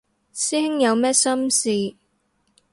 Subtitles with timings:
[0.33, 1.95] 師兄有咩心事